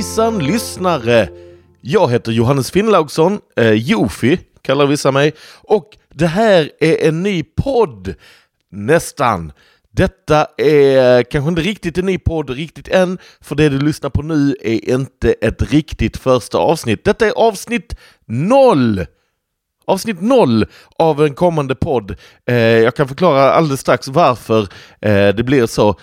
[0.00, 1.28] Hejsan lyssnare!
[1.80, 5.32] Jag heter Johannes Finnlaugsson, eh, Jofi kallar vissa mig,
[5.62, 8.14] och det här är en ny podd.
[8.70, 9.52] Nästan.
[9.90, 14.22] Detta är kanske inte riktigt en ny podd riktigt än, för det du lyssnar på
[14.22, 17.04] nu är inte ett riktigt första avsnitt.
[17.04, 19.06] Detta är avsnitt noll!
[19.90, 20.66] Avsnitt noll
[20.98, 22.16] av en kommande podd.
[22.48, 24.60] Eh, jag kan förklara alldeles strax varför
[25.00, 25.94] eh, det blir så.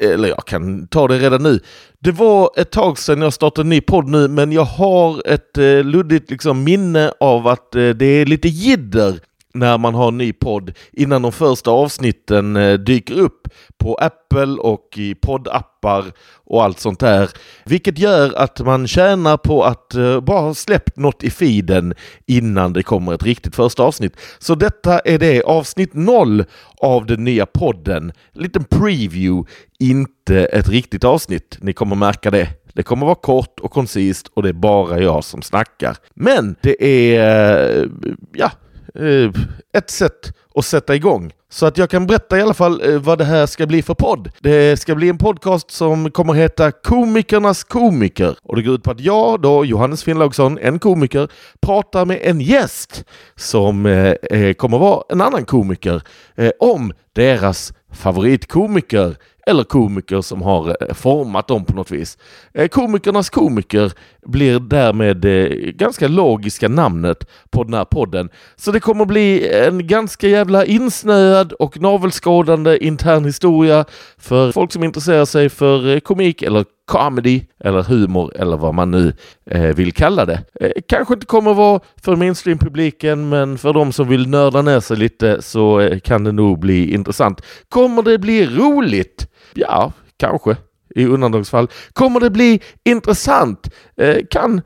[0.00, 1.60] Eller jag kan ta det redan nu.
[1.98, 5.58] Det var ett tag sedan jag startade en ny podd nu, men jag har ett
[5.58, 9.20] eh, luddigt liksom, minne av att eh, det är lite jidder
[9.54, 13.48] när man har en ny podd innan de första avsnitten eh, dyker upp
[13.78, 16.04] på Apple och i poddappar
[16.44, 17.30] och allt sånt där.
[17.64, 21.94] Vilket gör att man tjänar på att eh, bara ha släppt något i feeden
[22.26, 24.16] innan det kommer ett riktigt första avsnitt.
[24.38, 26.44] Så detta är det avsnitt noll
[26.76, 28.12] av den nya podden.
[28.32, 31.58] En liten preview, inte ett riktigt avsnitt.
[31.60, 32.48] Ni kommer märka det.
[32.72, 35.96] Det kommer vara kort och koncist och det är bara jag som snackar.
[36.14, 37.86] Men det är, eh,
[38.32, 38.50] ja,
[38.94, 39.30] Eh,
[39.72, 41.32] ett sätt att sätta igång.
[41.52, 43.94] Så att jag kan berätta i alla fall eh, vad det här ska bli för
[43.94, 44.30] podd.
[44.40, 48.36] Det ska bli en podcast som kommer heta Komikernas komiker.
[48.42, 51.28] Och det går ut på att jag, då Johannes Finnlaugsson, en komiker,
[51.62, 53.04] pratar med en gäst
[53.36, 56.02] som eh, eh kommer vara en annan komiker
[56.36, 59.16] eh, om deras favoritkomiker
[59.50, 62.18] eller komiker som har eh, format dem på något vis.
[62.54, 63.92] Eh, komikernas komiker
[64.26, 68.28] blir därmed det ganska logiska namnet på den här podden.
[68.56, 73.84] Så det kommer bli en ganska jävla insnöad och navelskådande intern historia
[74.18, 79.12] för folk som intresserar sig för komik eller comedy eller humor eller vad man nu
[79.50, 80.42] eh, vill kalla det.
[80.60, 84.96] Eh, kanske inte kommer vara för mainstream-publiken men för de som vill nörda ner sig
[84.96, 87.42] lite så eh, kan det nog bli intressant.
[87.68, 89.26] Kommer det bli roligt?
[89.54, 90.56] Ja, kanske
[90.94, 91.68] i undantagsfall.
[91.92, 93.68] Kommer det bli intressant?
[93.96, 94.60] Eh, kan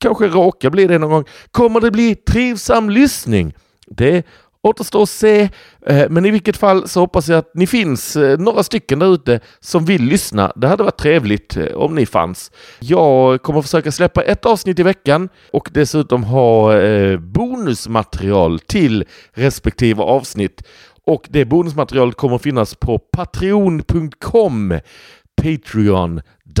[0.00, 1.24] kanske råka bli det någon gång.
[1.50, 3.54] Kommer det bli trivsam lyssning?
[3.86, 4.26] Det
[4.62, 5.48] återstår att se,
[5.86, 9.14] eh, men i vilket fall så hoppas jag att ni finns eh, några stycken där
[9.14, 10.52] ute som vill lyssna.
[10.56, 12.50] Det hade varit trevligt eh, om ni fanns.
[12.78, 16.72] Jag kommer försöka släppa ett avsnitt i veckan och dessutom ha
[17.18, 20.62] bonusmaterial till respektive avsnitt.
[21.06, 24.80] Och det bonusmaterialet kommer finnas på patreon.com
[25.42, 26.60] patreon.com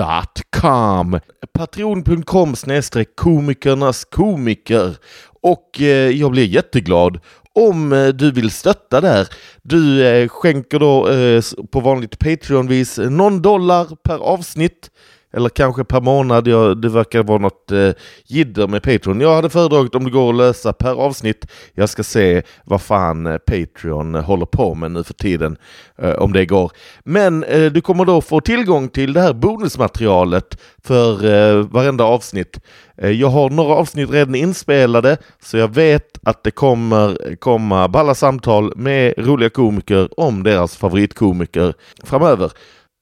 [1.52, 4.96] patreon.com snedstreck komikernas komiker
[5.42, 7.20] och eh, jag blir jätteglad
[7.54, 9.28] om eh, du vill stötta där.
[9.62, 14.90] Du eh, skänker då eh, på vanligt Patreon-vis eh, någon dollar per avsnitt
[15.38, 16.48] eller kanske per månad.
[16.48, 17.90] Ja, det verkar vara något eh,
[18.26, 19.20] jidder med Patreon.
[19.20, 21.46] Jag hade föredragit om det går att lösa per avsnitt.
[21.74, 25.56] Jag ska se vad fan eh, Patreon eh, håller på med nu för tiden,
[25.98, 26.72] eh, om det går.
[27.04, 32.60] Men eh, du kommer då få tillgång till det här bonusmaterialet för eh, varenda avsnitt.
[33.02, 37.88] Eh, jag har några avsnitt redan inspelade, så jag vet att det kommer eh, komma
[37.88, 41.74] balla samtal med roliga komiker om deras favoritkomiker
[42.04, 42.52] framöver.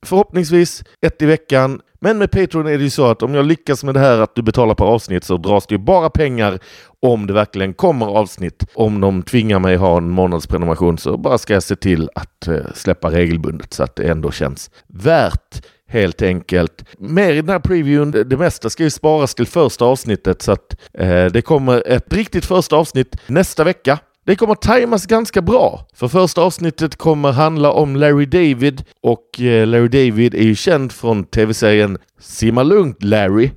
[0.07, 1.81] Förhoppningsvis ett i veckan.
[2.01, 4.35] Men med Patreon är det ju så att om jag lyckas med det här att
[4.35, 6.59] du betalar per avsnitt så dras det ju bara pengar
[7.03, 8.65] om det verkligen kommer avsnitt.
[8.75, 12.57] Om de tvingar mig ha en månadsprenumeration så bara ska jag se till att eh,
[12.75, 16.85] släppa regelbundet så att det ändå känns värt helt enkelt.
[16.99, 20.77] Mer i den här previewen, det mesta ska ju sparas till första avsnittet så att
[20.95, 23.99] eh, det kommer ett riktigt första avsnitt nästa vecka.
[24.27, 29.67] Det kommer tajmas ganska bra, för första avsnittet kommer handla om Larry David och eh,
[29.67, 33.51] Larry David är ju känd från tv-serien Simma lugnt Larry,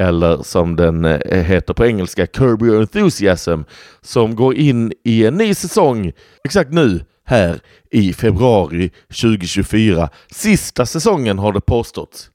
[0.00, 3.60] eller som den eh, heter på engelska Curb Your Enthusiasm,
[4.00, 6.12] som går in i en ny säsong
[6.44, 7.60] exakt nu här
[7.90, 8.90] i februari
[9.22, 10.08] 2024.
[10.30, 12.30] Sista säsongen har det påståtts.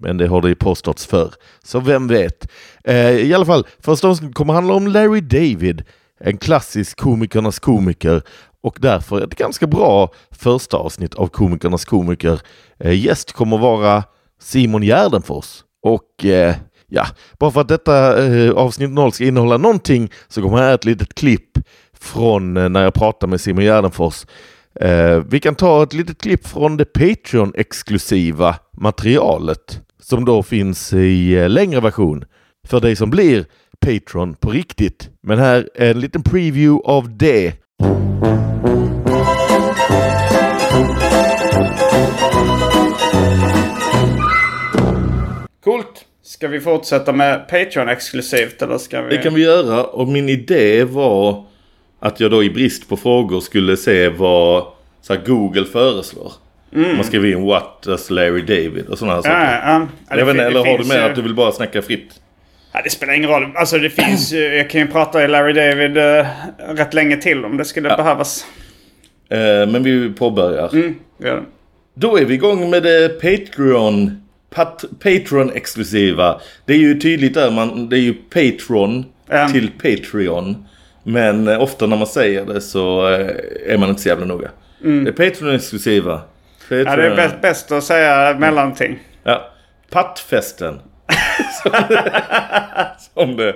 [0.00, 1.34] Men det har det ju påståtts för.
[1.64, 2.50] Så vem vet?
[2.84, 5.84] Eh, I alla fall, första avsnittet kommer handla om Larry David
[6.24, 8.22] en klassisk komikernas komiker
[8.62, 12.40] och därför ett ganska bra första avsnitt av Komikernas komiker.
[12.78, 14.04] Eh, gäst kommer vara
[14.40, 16.54] Simon Gärdenfors och eh,
[16.86, 17.06] ja,
[17.38, 21.14] bara för att detta eh, avsnitt 0 ska innehålla någonting så kommer här ett litet
[21.14, 21.58] klipp
[22.00, 24.26] från eh, när jag pratar med Simon Gärdenfors.
[24.80, 31.34] Eh, vi kan ta ett litet klipp från det Patreon-exklusiva materialet som då finns i
[31.34, 32.24] eh, längre version
[32.66, 33.46] för dig som blir
[33.80, 35.08] Patreon på riktigt.
[35.22, 37.52] Men här är en liten preview av det.
[45.64, 46.04] Coolt!
[46.22, 49.16] Ska vi fortsätta med Patreon exklusivt eller ska vi?
[49.16, 51.44] Det kan vi göra och min idé var
[52.00, 54.64] att jag då i brist på frågor skulle se vad
[55.02, 56.32] så här, Google föreslår.
[56.72, 59.70] Man skriver in what does Larry David och sådana här Ja, saker.
[59.70, 60.16] ja, ja.
[60.18, 62.20] Jag vet inte, eller har du med att du vill bara snacka fritt?
[62.72, 63.52] Ja, det spelar ingen roll.
[63.54, 64.38] Alltså det finns ju...
[64.56, 66.26] Jag kan ju prata i Larry David uh,
[66.76, 68.46] rätt länge till om det skulle behövas.
[69.30, 69.38] Eh,
[69.68, 70.70] men vi påbörjar.
[70.72, 71.42] Mm, gör det.
[71.94, 74.22] Då är vi igång med det Patreon.
[74.54, 76.40] Pat, Patreon-exklusiva.
[76.64, 79.52] Det är ju tydligt där, man, det är ju Patreon Mm.
[79.52, 80.66] till Patreon.
[81.02, 83.30] Men eh, ofta när man säger det så eh,
[83.66, 84.50] är man inte så jävla noga.
[84.78, 86.20] Det är Patreon-exklusiva.
[86.68, 86.86] Patreon.
[86.88, 86.92] Mm.
[86.92, 88.98] Ja, det är bäst, bäst att säga mellanting.
[89.22, 89.50] Ja.
[89.90, 90.80] Pattfesten.
[91.62, 91.72] som
[93.14, 93.54] som det,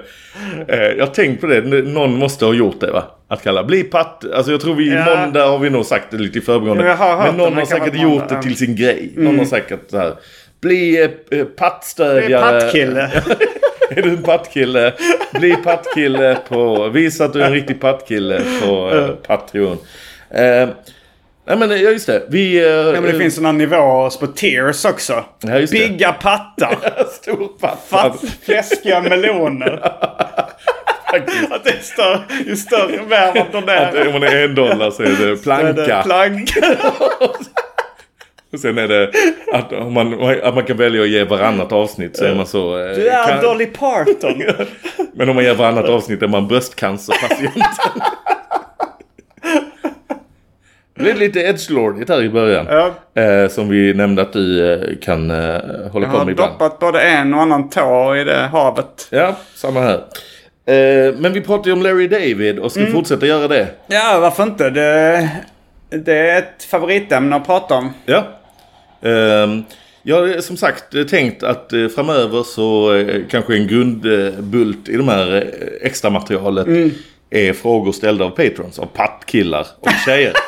[0.68, 3.04] eh, jag tänkt på det, någon måste ha gjort det va?
[3.28, 5.04] Att kalla, bli patt, alltså jag tror vi Ja.
[5.04, 6.96] måndag har vi nog sagt det lite i förbigående.
[6.98, 9.12] Men någon har säkert gjort måndag, det till sin grej.
[9.16, 10.14] Någon har säkert så här,
[10.60, 12.60] bli eh, är pattstödjare.
[12.60, 13.00] pattkille.
[13.90, 14.92] är du en pattkille?
[15.32, 19.78] Bli pattkille på, visa att du är en riktig pattkille på eh, Patreon.
[20.30, 20.68] Eh,
[21.46, 22.22] nej men ja, just det.
[22.28, 22.56] Vi...
[22.58, 25.24] Eh, Ja, men det finns sådana nivåer på tears också.
[25.40, 25.70] Ja, det.
[25.70, 26.76] Bigga pattar.
[27.22, 27.86] Stor patt.
[27.88, 29.80] Fatt, fläskiga meloner.
[31.50, 34.06] Att det är större, ju större värld man Att donerar.
[34.06, 36.02] om man är en dollar så är det är det planka.
[36.02, 36.76] Planka.
[38.52, 39.10] Och sen är det
[39.52, 42.78] att, man, att man kan välja att ge varannat avsnitt så är man så...
[42.78, 44.42] eh, Du är kan- Dolly Parton.
[45.14, 47.52] Men om man ger varannat avsnitt är man bröstcancerpatient.
[50.96, 52.66] Det blev lite edgelordigt här i början.
[52.70, 53.22] Ja.
[53.22, 56.52] Eh, som vi nämnde att du eh, kan eh, hålla Jag på har med ibland.
[56.52, 59.08] doppat både en och annan tå i det havet.
[59.10, 59.94] Ja, samma här.
[60.66, 62.92] Eh, men vi pratade ju om Larry David och ska Mm.
[62.92, 63.66] fortsätta göra det.
[63.86, 64.70] Ja, varför inte?
[64.70, 65.28] Det,
[65.90, 67.92] det är ett favoritämne att prata om.
[68.06, 68.24] Ja.
[69.02, 69.62] Ehm,
[70.02, 75.08] jag har som sagt tänkt att eh, framöver så eh, kanske en grundbult i de
[75.08, 75.50] här
[75.82, 76.66] extra materialet
[77.30, 80.32] är frågor ställda av patrons, av pattkillar och tjejer.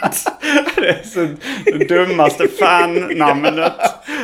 [0.76, 1.28] Det är så
[1.64, 3.72] det dummaste fan-namnet.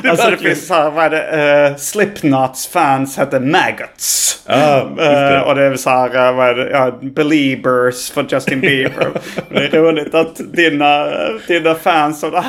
[0.04, 1.70] Alltså det finns så här, vad är det?
[1.70, 4.42] Uh, Slipknots fans heter Maggots.
[4.46, 4.52] Det.
[4.54, 6.70] Eh, och det är så här, uh, vad är det?
[6.70, 9.10] Ja, Beliebers för Justin Bieber.
[9.48, 11.08] det är roligt att dina,
[11.48, 12.44] dina fans och det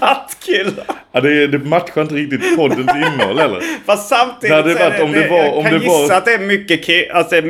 [0.00, 0.84] pattkillar.
[1.12, 3.60] Ja, det, det matchar inte riktigt poddens innehåll eller?
[3.86, 6.24] Fast samtidigt Det hade varit om det var- jag om kan det var- gissa att
[6.24, 7.42] det är mycket, ki- alltså, eh,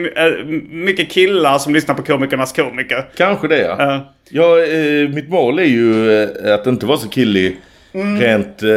[0.71, 3.05] mycket killar som lyssnar på komikernas komiker.
[3.17, 3.77] Kanske det ja.
[3.79, 4.15] Ja.
[4.31, 7.57] ja eh, mitt mål är ju eh, att inte vara så killig
[8.21, 8.63] rent...
[8.63, 8.69] Eh,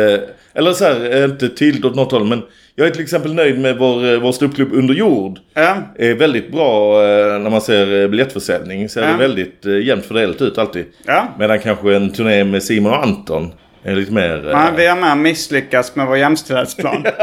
[0.54, 2.42] eller så här, eh, inte tydligt åt något håll men
[2.76, 5.40] jag är till exempel nöjd med vår, eh, vår ståuppklubb Under jord.
[5.54, 5.76] Ja.
[6.00, 8.90] är väldigt bra eh, när man ser eh, biljettförsäljning.
[8.90, 9.08] Ser Ja.
[9.08, 10.86] det väldigt eh, jämnt fördelat ut alltid.
[11.06, 11.28] Ja.
[11.40, 13.52] Medan kanske en turné med Simon och Anton
[13.84, 14.48] är lite mer...
[14.50, 17.04] eh, Men vi har med misslyckats med vår jämställdhetsplan.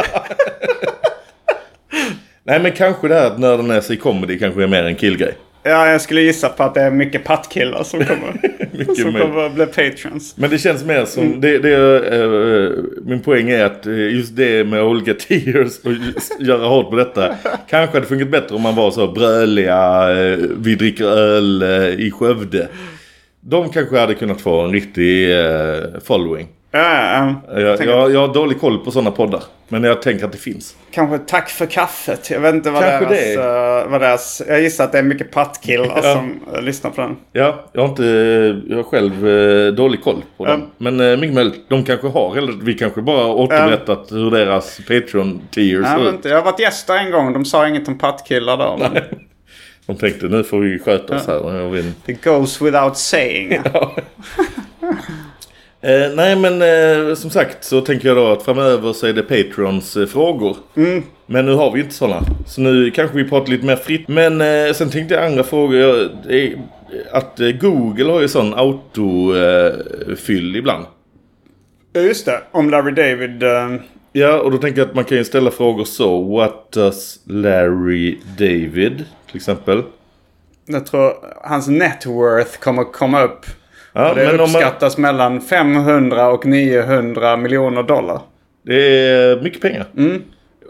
[2.44, 4.96] Nej men kanske det här att nörda ner sig i comedy kanske är mer en
[4.96, 5.34] killgrej.
[5.66, 8.40] Ja, jag skulle gissa på att det är mycket pattkillar som kommer,
[8.72, 10.36] Mycket som kommer att bli patrons.
[10.36, 11.22] Men det känns mer som...
[11.22, 11.40] Mm.
[11.40, 11.74] Det, det,
[12.16, 12.70] eh,
[13.04, 15.92] min poäng är att eh, just det med olika tiers och
[16.40, 17.34] göra hårt på detta.
[17.68, 22.10] kanske hade funkat bättre om man var så bröliga, eh, vi dricker öl eh, i
[22.10, 22.68] Skövde.
[23.40, 25.28] De kanske hade kunnat få en riktig
[26.04, 26.48] following.
[26.76, 27.60] Ja, ja, ja.
[27.60, 29.42] Jag, jag, jag har dålig koll på sådana poddar.
[29.68, 30.76] Men jag tänker att det finns.
[30.90, 32.30] Kanske tack för kaffet.
[32.30, 33.82] Jag vet inte vad Kanske deras, det.
[33.84, 34.42] eh, vad deras...
[34.48, 36.02] Jag gissar att det är mycket pattkillar Ja.
[36.14, 37.16] som eh, lyssnar på den.
[37.32, 38.04] Ja, jag har inte...
[38.68, 40.50] Jag har själv eh, dålig koll på Ja.
[40.50, 40.66] dem.
[40.78, 41.68] Men eh, mycket möjligt.
[41.68, 42.36] De kanske har.
[42.36, 46.24] Eller vi kanske bara återberättat hur deras Patreon-tiers ser ut.
[46.24, 47.32] jag har varit gäst där en gång.
[47.32, 48.76] De sa inget om pattkillar då.
[48.80, 49.02] Men
[49.86, 51.54] De tänkte nu får vi sköta oss här.
[51.58, 51.92] Jag vill...
[52.06, 53.58] det goes without saying.
[55.80, 59.22] eh, nej men eh, som sagt så tänker jag då att framöver så är det
[59.22, 60.56] Patrons eh, frågor.
[60.76, 61.02] Mm.
[61.26, 62.22] Men nu har vi inte sådana.
[62.46, 64.08] Så nu kanske vi pratar lite mer fritt.
[64.08, 65.76] Men eh, sen tänkte jag andra frågor.
[65.78, 66.58] Jag, är,
[67.12, 70.84] att eh, Google har ju sån autofyll ibland.
[71.92, 72.40] Ja, Just det.
[72.50, 73.42] Om Larry David.
[73.42, 73.74] eh,
[74.12, 76.22] Ja, och då tänker jag att man kan ju ställa frågor så.
[76.36, 79.82] What does Larry David till exempel?
[80.68, 83.46] jag tror hans net worth kommer komma upp.
[83.96, 88.20] Ja, Och det men om man, uppskattas mellan 500 och 900 miljoner dollar.
[88.66, 88.74] det
[89.08, 89.86] är mycket pengar.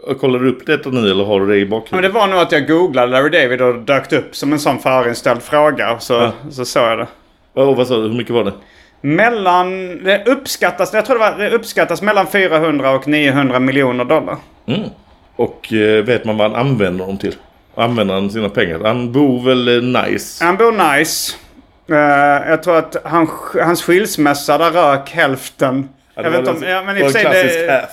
[0.03, 2.13] Och Kollar du upp detta nu eller har du det i Men bakhuvudet?
[2.13, 5.41] det var nog att jag googlade Larry David och dök upp som en sån förinställd
[5.41, 5.99] fråga.
[5.99, 6.31] Så, Ja.
[6.51, 7.07] så såg jag det.
[7.53, 8.01] Oh, vad sa du?
[8.01, 8.53] Hur mycket var det?
[9.01, 9.97] Mellan...
[10.03, 14.37] Det uppskattas, jag tror det, var, det uppskattas mellan 400 och 900 miljoner dollar.
[14.67, 14.81] Mm.
[15.35, 17.35] Och eh, vet man vad han använder dem till?
[17.75, 18.79] Använder han sina pengar?
[18.85, 20.45] Han bor väl eh, nice?
[20.45, 21.35] Han bor nice.
[21.89, 23.29] Eh, jag tror att han,
[23.63, 25.89] hans skilsmässa där rök hälften.
[26.15, 26.63] Ja, jag vet inte om...
[26.63, 27.89] Ja, men i och för sig klassisk det.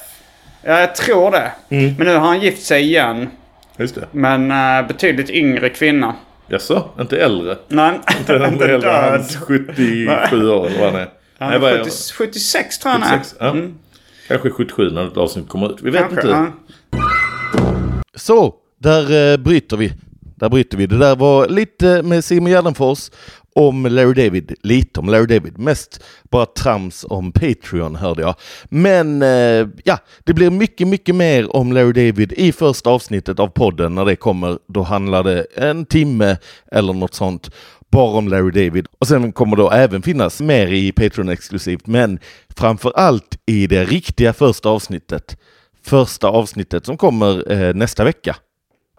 [0.63, 1.53] Ja, jag tror det.
[1.69, 1.95] Mm.
[1.99, 3.29] Men nu har han gift sig igen.
[3.77, 4.07] Just det.
[4.11, 6.15] Men uh, betydligt yngre kvinna.
[6.49, 6.89] Jaså?
[7.01, 7.57] Inte äldre?
[7.69, 9.11] Nej, Inte inte äldre död.
[9.11, 11.09] hans 77 år eller vad han är.
[11.39, 13.19] Han Nej, är vad är 70, 76 tror jag han är.
[13.19, 13.55] 76, ja.
[14.29, 15.83] Kanske 77 när ett avsnitt kommer ut.
[15.83, 16.29] Vi vet Kanske, inte.
[16.29, 16.47] ja.
[18.15, 19.93] Så, där eh, bryter vi.
[20.37, 20.87] Där bryter vi.
[20.87, 23.11] Det där var lite med Simon Gärdenfors
[23.55, 24.55] om Larry David.
[24.63, 25.59] Lite om Larry David.
[25.59, 28.35] Mest bara trams om Patreon hörde jag.
[28.65, 33.49] Men eh, ja, det blir mycket, mycket mer om Larry David i första avsnittet av
[33.49, 33.95] podden.
[33.95, 36.37] När det kommer, då handlar det en timme
[36.73, 37.51] eller något sånt
[37.91, 38.87] bara om Larry David.
[38.99, 42.19] Och sen kommer det även finnas mer i Patreon exklusivt, men
[42.57, 45.37] framför allt i det riktiga första avsnittet.
[45.85, 48.37] Första avsnittet som kommer eh, nästa vecka.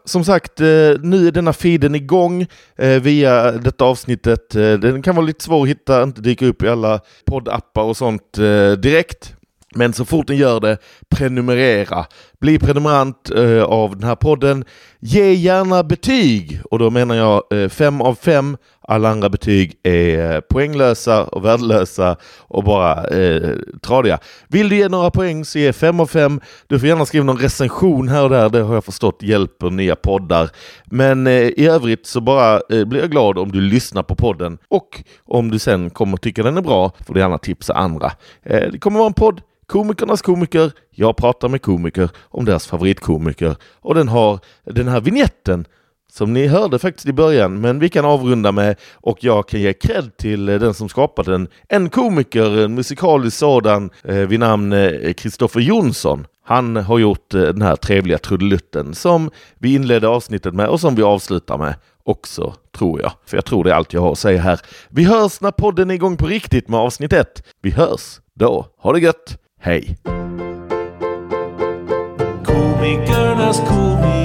[0.06, 0.66] Som sagt, eh,
[1.02, 2.48] nu är denna feeden igång
[2.78, 4.56] eh, via detta avsnittet.
[4.56, 7.98] Eh, den kan vara lite svår att hitta, inte dyka upp i alla poddappar och
[7.98, 8.34] sånt
[8.78, 9.36] direkt.
[9.76, 10.78] Men så fort den gör det,
[11.10, 12.06] prenumerera.
[12.40, 13.32] Bli prenumerant
[13.66, 14.66] av den här podden.
[15.08, 18.58] Ge gärna betyg och då menar jag eh, fem av fem.
[18.82, 23.50] Alla andra betyg är eh, poänglösa och värdelösa och bara eh,
[23.82, 24.20] tradiga.
[24.48, 26.42] Vill du ge några poäng så ge fem av fem.
[26.68, 29.96] Du får gärna skriva någon recension här och där, det har jag förstått hjälper nya
[29.96, 30.50] poddar.
[30.86, 34.58] Men eh, i övrigt så bara eh, blir jag glad om du lyssnar på podden
[34.70, 38.12] och om du sen kommer tycka den är bra får du gärna tipsa andra.
[38.44, 40.72] Eh, det kommer vara en podd Komikernas komiker.
[40.96, 45.66] Jag pratar med komiker om deras favoritkomiker och den har den här vignetten
[46.12, 49.74] som ni hörde faktiskt i början, men vi kan avrunda med och jag kan ge
[49.74, 51.48] cred till eh, den som skapade den.
[51.70, 56.28] En komiker, en musikalisk sådan, eh, vid namn eh, Kristoffer Jonsson.
[56.44, 60.96] Han har gjort eh, den här trevliga trudelutten som vi inledde avsnittet med och som
[60.96, 63.12] vi avslutar med också, tror jag.
[63.25, 64.60] För jag tror det är allt jag har att säga här.
[64.90, 67.44] Vi hörs när podden är igång på riktigt med avsnitt ett.
[67.62, 68.66] Vi hörs då.
[68.78, 69.38] Ha det gött!
[69.60, 69.98] Hej!
[72.86, 74.25] Komikernas komiker